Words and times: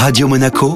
Radio 0.00 0.28
Monaco, 0.28 0.74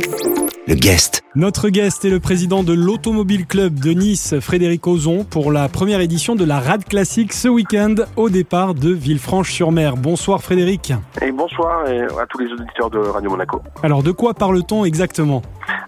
le 0.67 0.75
guest. 0.75 1.23
Notre 1.37 1.69
guest 1.69 2.05
est 2.05 2.11
le 2.11 2.19
président 2.19 2.65
de 2.65 2.73
l'Automobile 2.73 3.47
Club 3.47 3.79
de 3.79 3.93
Nice, 3.93 4.35
Frédéric 4.41 4.85
Ozon, 4.89 5.23
pour 5.23 5.53
la 5.53 5.69
première 5.69 6.01
édition 6.01 6.35
de 6.35 6.45
la 6.45 6.59
Rad 6.59 6.85
Classique 6.85 7.33
ce 7.33 7.47
week-end 7.47 7.95
au 8.17 8.31
départ 8.31 8.75
de 8.75 8.91
Villefranche-sur-Mer. 8.91 9.97
Bonsoir 9.97 10.43
Frédéric. 10.43 10.93
Et 11.23 11.31
bonsoir 11.31 11.85
à 11.85 12.27
tous 12.27 12.39
les 12.39 12.53
auditeurs 12.53 12.91
de 12.91 12.99
Radio 12.99 13.31
Monaco. 13.31 13.63
Alors 13.85 14.03
de 14.03 14.11
quoi 14.11 14.35
parle-t-on 14.35 14.85
exactement? 14.85 15.41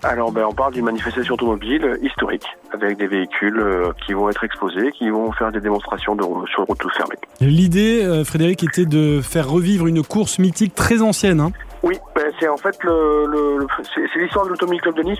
Alors, 0.04 0.30
ben, 0.30 0.44
on 0.48 0.52
parle 0.52 0.74
d'une 0.74 0.84
manifestation 0.84 1.34
automobile 1.34 1.98
historique 2.02 2.44
avec 2.72 2.98
des 2.98 3.06
véhicules 3.06 3.58
euh, 3.58 3.90
qui 4.06 4.12
vont 4.12 4.28
être 4.28 4.44
exposés, 4.44 4.92
qui 4.92 5.08
vont 5.08 5.32
faire 5.32 5.50
des 5.50 5.60
démonstrations 5.60 6.14
de, 6.14 6.22
sur 6.46 6.64
route 6.64 6.78
tout 6.78 6.90
fermée. 6.90 7.16
L'idée, 7.40 8.04
euh, 8.04 8.22
Frédéric, 8.22 8.62
était 8.64 8.84
de 8.84 9.20
faire 9.22 9.48
revivre 9.48 9.86
une 9.86 10.02
course 10.02 10.38
mythique 10.38 10.74
très 10.74 11.00
ancienne. 11.00 11.40
Hein? 11.40 11.52
Oui, 11.82 11.96
ben 12.14 12.23
c'est 12.44 12.50
en 12.50 12.56
fait 12.58 12.82
le, 12.84 13.26
le, 13.26 13.66
c'est 13.94 14.18
l'histoire 14.18 14.44
de 14.44 14.50
l'Automobile 14.50 14.80
Club 14.82 14.96
de 14.96 15.02
Nice. 15.02 15.18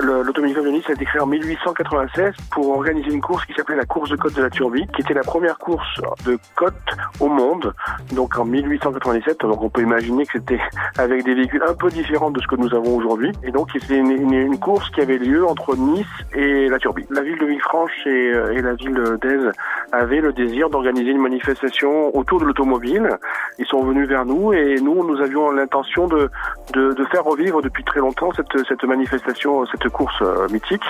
L'Automobile 0.00 0.54
Club 0.54 0.66
de 0.66 0.70
Nice 0.70 0.84
a 0.88 0.92
été 0.92 1.04
créé 1.04 1.20
en 1.20 1.26
1896 1.26 2.32
pour 2.52 2.70
organiser 2.70 3.10
une 3.10 3.20
course 3.20 3.44
qui 3.44 3.54
s'appelait 3.54 3.76
la 3.76 3.86
course 3.86 4.10
de 4.10 4.16
côte 4.16 4.34
de 4.34 4.42
la 4.42 4.50
Turbie, 4.50 4.86
qui 4.94 5.02
était 5.02 5.14
la 5.14 5.22
première 5.22 5.58
course 5.58 6.00
de 6.24 6.38
côte 6.54 6.74
au 7.18 7.28
monde. 7.28 7.74
Donc 8.12 8.38
en 8.38 8.44
1897, 8.44 9.40
donc 9.40 9.62
on 9.62 9.68
peut 9.68 9.82
imaginer 9.82 10.24
que 10.26 10.32
c'était 10.38 10.60
avec 10.96 11.24
des 11.24 11.34
véhicules 11.34 11.62
un 11.66 11.74
peu 11.74 11.88
différents 11.88 12.30
de 12.30 12.40
ce 12.40 12.46
que 12.46 12.56
nous 12.56 12.72
avons 12.72 12.96
aujourd'hui. 12.96 13.32
Et 13.42 13.50
donc 13.50 13.70
c'était 13.72 13.96
une, 13.96 14.32
une, 14.32 14.58
course 14.60 14.88
qui 14.90 15.00
avait 15.00 15.18
lieu 15.18 15.44
entre 15.46 15.74
Nice 15.76 16.06
et 16.34 16.68
la 16.68 16.78
Turbie. 16.78 17.06
La 17.10 17.22
ville 17.22 17.38
de 17.38 17.46
Villefranche 17.46 18.06
et, 18.06 18.32
euh, 18.32 18.52
et 18.52 18.62
la 18.62 18.74
ville 18.74 19.02
d'Aise 19.22 19.50
avaient 19.92 20.20
le 20.20 20.32
désir 20.32 20.70
d'organiser 20.70 21.10
une 21.10 21.20
manifestation 21.20 22.14
autour 22.16 22.40
de 22.40 22.44
l'automobile. 22.44 23.08
Ils 23.58 23.66
sont 23.66 23.82
venus 23.82 24.06
vers 24.08 24.24
nous 24.24 24.52
et 24.52 24.76
nous, 24.80 25.04
nous 25.04 25.20
avions 25.20 25.50
l'intention 25.50 26.06
de, 26.06 26.30
de, 26.72 26.92
de, 26.92 27.04
faire 27.06 27.24
revivre 27.24 27.62
depuis 27.62 27.84
très 27.84 28.00
longtemps 28.00 28.30
cette, 28.32 28.66
cette 28.66 28.84
manifestation, 28.84 29.66
cette 29.66 29.88
course 29.88 30.20
euh, 30.22 30.48
mythique. 30.50 30.84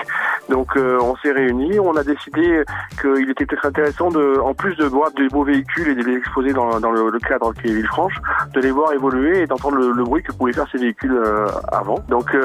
Donc 0.48 0.76
euh, 0.76 0.98
on 1.00 1.16
s'est 1.16 1.32
réunis, 1.32 1.78
on 1.78 1.96
a 1.96 2.02
décidé 2.02 2.62
qu'il 3.00 3.30
était 3.30 3.46
peut-être 3.46 3.66
intéressant 3.66 4.10
de, 4.10 4.38
en 4.40 4.54
plus 4.54 4.74
de 4.76 4.84
voir 4.84 5.10
des 5.12 5.28
beaux 5.28 5.44
véhicules 5.44 5.88
et 5.88 5.94
de 5.94 6.02
les 6.02 6.16
exposer 6.16 6.52
dans, 6.52 6.78
le, 6.78 7.10
le, 7.10 7.18
cadre 7.18 7.52
qui 7.54 7.68
est 7.68 7.74
Villefranche, 7.74 8.14
de 8.52 8.60
les 8.60 8.70
voir 8.70 8.92
évoluer 8.92 9.42
et 9.42 9.46
d'entendre 9.46 9.76
le, 9.76 9.92
le, 9.92 10.02
bruit 10.02 10.22
que 10.22 10.32
pouvaient 10.32 10.52
faire 10.52 10.66
ces 10.72 10.78
véhicules 10.78 11.14
euh, 11.14 11.46
avant. 11.72 11.98
Donc 12.08 12.36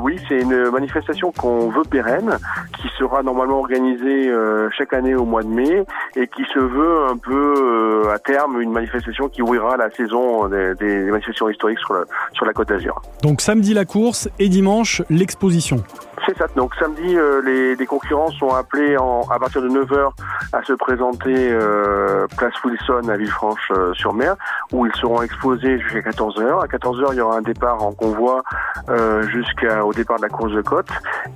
oui, 0.00 0.18
c'est 0.28 0.40
une 0.40 0.70
manifestation 0.70 1.32
qu'on 1.32 1.68
veut 1.68 1.82
pérenne, 1.82 2.38
qui 2.80 2.88
sera 2.98 3.22
normalement 3.22 3.58
organisée 3.58 4.32
chaque 4.76 4.92
année 4.92 5.14
au 5.14 5.24
mois 5.24 5.42
de 5.42 5.48
mai 5.48 5.84
et 6.16 6.26
qui 6.26 6.44
se 6.52 6.58
veut 6.58 7.06
un 7.08 7.16
peu 7.16 8.10
à 8.12 8.18
terme 8.18 8.60
une 8.60 8.72
manifestation 8.72 9.28
qui 9.28 9.42
ouvrira 9.42 9.76
la 9.76 9.90
saison 9.90 10.48
des, 10.48 10.74
des 10.74 11.10
manifestations 11.10 11.48
historiques 11.48 11.78
sur 11.78 11.94
la 11.94 12.04
sur 12.32 12.46
la 12.46 12.52
Côte 12.52 12.68
d'Azur. 12.68 13.00
Donc 13.22 13.40
samedi 13.40 13.74
la 13.74 13.84
course 13.84 14.28
et 14.38 14.48
dimanche 14.48 15.02
l'exposition. 15.10 15.82
C'est 16.26 16.38
ça. 16.38 16.46
Donc 16.56 16.74
samedi, 16.76 17.16
euh, 17.16 17.42
les, 17.78 17.86
concurrents 17.86 18.30
sont 18.30 18.50
appelés 18.50 18.94
à 18.94 19.38
partir 19.38 19.60
de 19.60 19.68
9h 19.68 20.12
à 20.52 20.62
se 20.62 20.72
présenter 20.72 21.50
euh, 21.50 22.26
place 22.36 22.54
Wilson 22.64 23.08
à 23.08 23.16
Villefranche-sur-Mer, 23.16 24.32
euh, 24.32 24.61
où 24.72 24.86
ils 24.86 24.94
seront 24.96 25.22
exposés 25.22 25.78
jusqu'à 25.80 26.10
14h. 26.10 26.62
À 26.62 26.66
14h, 26.66 27.08
il 27.12 27.18
y 27.18 27.20
aura 27.20 27.36
un 27.36 27.42
départ 27.42 27.82
en 27.82 27.92
convoi 27.92 28.42
euh, 28.88 29.22
jusqu'au 29.28 29.92
départ 29.92 30.16
de 30.18 30.22
la 30.22 30.28
course 30.28 30.52
de 30.52 30.62
côte, 30.62 30.88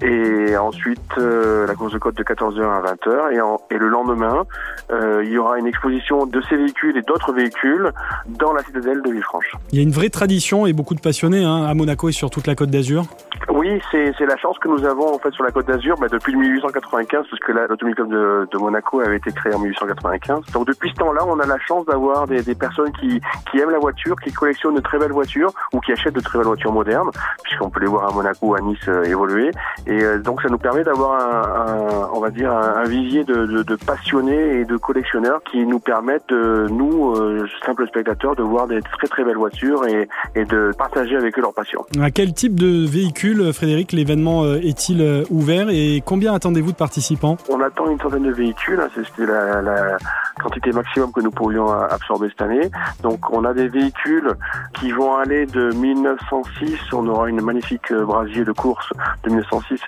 et 0.03 0.56
ensuite 0.56 1.01
euh, 1.19 1.67
la 1.67 1.75
course 1.75 1.92
de 1.92 1.98
côte 1.98 2.17
de 2.17 2.25
14h 2.25 2.62
à 2.62 2.95
20h. 2.95 3.34
Et, 3.34 3.41
en, 3.41 3.61
et 3.70 3.79
le 3.79 3.89
lendemain, 3.89 4.45
il 4.91 5.31
y 5.31 5.39
aura 5.39 5.59
une 5.59 5.67
exposition 5.67 6.27
de 6.27 6.41
ces 6.48 6.57
véhicules 6.57 6.97
et 6.97 7.03
d'autres 7.03 7.33
véhicules 7.33 7.92
dans 8.29 8.53
la 8.53 8.62
citadelle 8.62 9.03
de 9.03 9.11
Villefranche. 9.11 9.53
Il 9.73 9.79
y 9.79 9.81
a 9.81 9.83
une 9.83 9.91
vraie 9.91 10.11
tradition 10.11 10.67
et 10.67 10.73
beaucoup 10.73 10.95
de 10.95 11.01
passionnés 11.01 11.45
hein, 11.45 11.64
à 11.64 11.75
Monaco 11.75 12.09
et 12.09 12.12
sur 12.12 12.31
toute 12.31 12.47
la 12.47 12.55
Côte 12.55 12.70
d'Azur. 12.70 13.05
Oui, 13.48 13.81
c'est 13.91 14.27
la 14.27 14.37
chance 14.37 14.59
que 14.59 14.69
nous 14.69 14.84
avons 14.84 15.14
en 15.14 15.19
fait 15.19 15.33
sur 15.33 15.45
la 15.45 15.51
Côte 15.51 15.67
d'Azur 15.67 15.97
bah, 15.98 16.09
depuis 16.11 16.34
1895, 16.34 17.27
parce 17.31 17.41
que 17.41 17.53
l'Automobile 17.53 17.95
Club 17.95 18.11
de, 18.11 18.48
de, 18.51 18.59
Monaco 18.59 19.01
avait 19.01 19.17
été 19.17 19.31
créé 19.31 19.55
en 19.55 19.58
1895. 19.58 20.52
Donc 20.52 20.67
depuis 20.67 20.91
ce 20.91 20.95
temps-là, 20.96 21.23
on 21.27 21.39
a 21.39 21.46
la 21.46 21.58
chance 21.61 21.86
d'avoir 21.86 22.27
des, 22.27 22.42
des, 22.42 22.55
personnes 22.55 22.92
qui, 22.92 23.20
qui 23.51 23.59
aiment 23.59 23.70
la 23.70 23.79
voiture, 23.79 24.17
qui 24.17 24.33
collectionnent 24.33 24.75
de 24.75 24.81
très 24.81 24.98
belles 24.98 25.13
voitures 25.13 25.53
ou 25.73 25.81
qui 25.81 25.92
achètent 25.92 26.14
de 26.14 26.20
très 26.20 26.39
belles 26.39 26.47
voitures 26.47 26.73
modernes, 26.73 27.11
puisqu'on 27.42 27.70
peut 27.70 27.81
les 27.81 27.87
voir 27.87 28.09
à 28.09 28.13
Monaco, 28.13 28.55
à 28.55 28.61
Nice 28.61 28.79
euh, 28.89 29.05
évoluer. 29.05 29.51
Et 29.87 30.03
euh, 30.03 30.19
donc 30.19 30.42
ça 30.42 30.48
nous 30.48 30.59
permet 30.59 30.85
d'avoir 30.85 31.20
un, 31.20 31.73
un, 31.73 32.09
on 32.13 32.20
va 32.20 32.31
dire 32.31 32.53
un, 32.53 32.83
un 32.83 32.85
vivier 32.85 33.25
de, 33.25 33.47
de, 33.47 33.63
de, 33.63 33.77
passionnés 33.77 34.61
et 34.61 34.64
de 34.64 34.77
collectionneurs 34.77 35.41
qui 35.51 35.64
nous 35.67 35.79
permettent, 35.79 36.33
nous 36.33 37.14
euh, 37.17 37.47
simples 37.64 37.87
spectateurs, 37.87 38.37
de 38.37 38.42
voir 38.42 38.67
des 38.67 38.81
très 38.81 39.07
très 39.07 39.25
belles 39.25 39.37
voitures 39.37 39.87
et, 39.87 40.08
et 40.35 40.45
de 40.45 40.73
partager 40.77 41.17
avec 41.17 41.39
eux 41.39 41.43
leur 41.43 41.55
passion. 41.55 41.85
À 42.01 42.11
quel 42.11 42.33
type 42.33 42.58
de 42.58 42.87
véhicule, 42.87 43.53
Frédéric, 43.53 43.93
l'événement 43.93 44.45
est-il 44.55 45.25
ouvert 45.31 45.69
et 45.70 46.03
combien 46.05 46.35
attendez-vous 46.35 46.73
de 46.73 46.77
participants? 46.77 47.37
On 47.48 47.61
attend 47.61 47.91
une 47.91 48.01
centaine 48.01 48.25
de 48.25 48.33
véhicules, 48.33 48.81
hein, 48.81 48.89
c'était 48.95 49.27
la, 49.27 49.63
la, 49.63 49.98
quantité 50.42 50.73
maximum 50.73 51.13
que 51.13 51.20
nous 51.20 51.30
pourrions 51.30 51.69
absorber 51.70 52.29
cette 52.29 52.42
année. 52.42 52.70
Donc 53.02 53.30
on 53.30 53.45
a 53.45 53.55
des 53.55 53.69
véhicules 53.69 54.33
qui 54.74 54.92
vont 54.92 55.17
aller 55.17 55.47
de 55.47 55.73
1906, 55.73 56.79
on 56.92 57.07
aura 57.08 57.29
une 57.29 57.41
magnifique 57.41 57.92
brasier 57.92 58.45
de 58.45 58.52
course 58.52 58.92
de 59.25 59.30
1906 59.30 59.80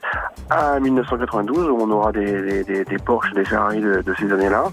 à 0.50 0.80
1992 0.80 1.68
où 1.68 1.78
on 1.80 1.90
aura 1.90 2.12
des, 2.12 2.64
des, 2.64 2.84
des 2.84 2.98
Porsche, 2.98 3.32
des 3.32 3.44
Ferrari 3.44 3.80
de, 3.80 4.02
de 4.02 4.14
ces 4.14 4.32
années-là, 4.32 4.64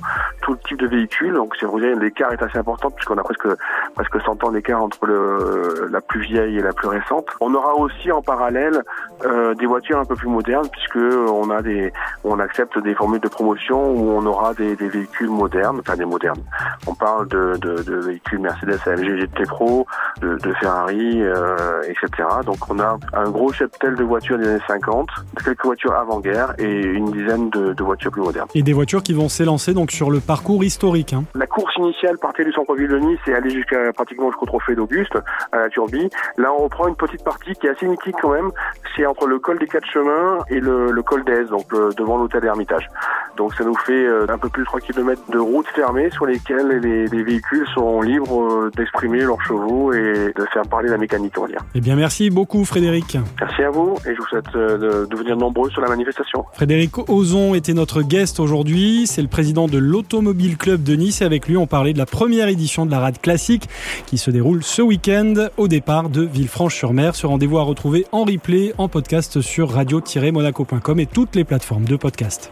tout 0.41 0.55
type 0.67 0.79
de 0.79 0.87
véhicules. 0.87 1.33
Donc 1.33 1.55
c'est 1.59 1.65
voyez 1.65 1.93
l'écart 1.95 2.31
est 2.31 2.41
assez 2.41 2.57
important 2.57 2.89
puisqu'on 2.91 3.17
a 3.17 3.23
presque 3.23 3.47
presque 3.95 4.21
100 4.21 4.43
ans 4.43 4.51
d'écart 4.51 4.81
entre 4.81 5.05
le, 5.05 5.89
la 5.91 6.01
plus 6.01 6.21
vieille 6.21 6.57
et 6.57 6.61
la 6.61 6.73
plus 6.73 6.87
récente. 6.87 7.27
On 7.41 7.53
aura 7.53 7.75
aussi 7.75 8.11
en 8.11 8.21
parallèle 8.21 8.81
euh, 9.23 9.53
des 9.55 9.65
voitures 9.65 9.97
un 9.99 10.05
peu 10.05 10.15
plus 10.15 10.27
modernes 10.27 10.67
puisque 10.69 10.97
on 10.97 11.49
a 11.49 11.61
des 11.61 11.93
on 12.23 12.39
accepte 12.39 12.77
des 12.79 12.93
formules 12.95 13.21
de 13.21 13.27
promotion 13.27 13.91
où 13.91 14.11
on 14.11 14.25
aura 14.25 14.53
des, 14.53 14.75
des 14.75 14.89
véhicules 14.89 15.29
modernes, 15.29 15.79
enfin 15.79 15.95
des 15.95 16.05
modernes. 16.05 16.41
On 16.87 16.93
parle 16.93 17.27
de, 17.27 17.57
de, 17.57 17.81
de 17.83 17.95
véhicules 17.95 18.39
Mercedes 18.39 18.79
AMG 18.85 19.19
GT 19.21 19.43
Pro, 19.45 19.85
de, 20.21 20.35
de 20.35 20.53
Ferrari, 20.55 21.21
euh, 21.21 21.81
etc. 21.83 22.27
Donc 22.45 22.57
on 22.69 22.79
a 22.79 22.97
un 23.13 23.29
gros 23.29 23.51
cheptel 23.53 23.95
de 23.95 24.03
voitures 24.03 24.37
des 24.37 24.47
années 24.47 24.59
50, 24.67 25.07
quelques 25.43 25.63
voitures 25.63 25.93
avant-guerre 25.93 26.53
et 26.57 26.81
une 26.81 27.11
dizaine 27.11 27.49
de, 27.49 27.73
de, 27.73 27.83
voitures 27.83 28.11
plus 28.11 28.21
modernes. 28.21 28.47
Et 28.53 28.63
des 28.63 28.73
voitures 28.73 29.03
qui 29.03 29.13
vont 29.13 29.29
s'élancer 29.29 29.73
donc 29.73 29.91
sur 29.91 30.11
le 30.11 30.19
parcours 30.19 30.63
historique. 30.63 31.13
Hein. 31.13 31.23
La 31.35 31.47
course 31.47 31.75
initiale 31.77 32.17
partait 32.17 32.43
du 32.43 32.51
centre-ville 32.51 32.89
de 32.89 32.99
Nice 32.99 33.19
et 33.27 33.33
allait 33.33 33.49
jusqu'à 33.49 33.93
pratiquement 33.93 34.29
jusqu'au 34.29 34.45
trophée 34.45 34.75
d'Auguste 34.75 35.17
à 35.51 35.57
la 35.57 35.69
Turbie. 35.69 36.09
Là 36.37 36.51
on 36.53 36.63
reprend 36.63 36.87
une 36.87 36.95
petite 36.95 37.23
partie 37.23 37.53
qui 37.53 37.67
est 37.67 37.71
assez 37.71 37.87
mythique 37.87 38.15
quand 38.21 38.31
même, 38.31 38.51
c'est 38.95 39.04
entre 39.05 39.27
le 39.27 39.39
col 39.39 39.59
des 39.59 39.67
quatre 39.67 39.87
chemins 39.87 40.39
et 40.49 40.59
le, 40.59 41.01
col 41.01 41.23
d'Aise, 41.23 41.49
donc 41.49 41.71
le, 41.71 41.93
devant 41.95 42.17
l'hôtel 42.17 42.43
Hermitage. 42.45 42.89
Donc 43.37 43.53
ça 43.55 43.63
nous 43.63 43.75
fait 43.75 44.05
euh, 44.05 44.25
un 44.29 44.37
peu 44.37 44.49
plus 44.49 44.63
de 44.63 44.67
3 44.67 44.79
km 44.79 45.21
de 45.31 45.39
route 45.39 45.67
fermée 45.75 46.09
sur 46.11 46.25
lesquelles 46.25 46.79
les, 46.81 47.07
les 47.07 47.23
véhicules 47.23 47.65
seront 47.73 48.01
libres 48.01 48.41
euh, 48.41 48.71
d'exprimer 48.75 49.19
leurs 49.21 49.41
chevaux 49.41 49.93
et 49.93 50.33
de 50.35 50.45
faire 50.53 50.63
parler 50.63 50.89
la 50.89 50.97
mécanique, 50.97 51.33
on 51.37 51.41
va 51.41 51.47
dire. 51.47 51.61
Eh 51.73 51.81
bien 51.81 51.95
merci 51.95 52.29
beaucoup 52.29 52.63
Frédéric. 52.65 53.17
Merci 53.41 53.63
à 53.63 53.69
vous 53.69 53.95
et 54.05 54.13
je 54.13 54.19
vous 54.19 54.27
souhaite 54.27 54.55
euh, 54.55 54.77
de, 54.77 55.05
de 55.05 55.15
venir 55.17 55.35
nombreux 55.35 55.69
sur 55.69 55.81
la 55.81 55.89
manifestation. 55.89 56.45
Frédéric 56.53 57.09
Ozon 57.09 57.55
était 57.55 57.73
notre 57.73 58.01
guest 58.01 58.39
aujourd'hui, 58.39 59.05
c'est 59.07 59.21
le 59.21 59.27
président 59.27 59.67
de 59.67 59.77
l'Automobile 59.77 60.57
Club 60.57 60.83
de 60.83 60.95
Nice 60.95 61.21
et 61.21 61.25
avec 61.25 61.47
lui 61.47 61.57
on 61.57 61.67
parlait 61.67 61.93
de 61.93 61.97
la 61.97 62.05
première 62.05 62.47
édition 62.47 62.85
de 62.85 62.91
la 62.91 62.99
rade 62.99 63.19
classique 63.19 63.67
qui 64.05 64.17
se 64.17 64.31
déroule 64.31 64.63
ce 64.63 64.81
week-end 64.81 65.33
au 65.57 65.67
départ 65.67 66.09
de 66.09 66.21
Villefranche-sur-Mer. 66.21 67.15
Ce 67.15 67.27
rendez-vous 67.27 67.57
à 67.57 67.63
retrouver 67.63 68.05
en 68.11 68.23
replay, 68.23 68.73
en 68.77 68.87
podcast 68.87 69.41
sur 69.41 69.71
radio-monaco.com 69.71 70.99
et 70.99 71.05
toutes 71.05 71.35
les 71.35 71.43
plateformes 71.43 71.85
de 71.85 71.95
podcast. 71.95 72.51